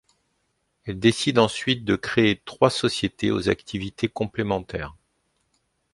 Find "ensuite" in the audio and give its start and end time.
1.37-1.85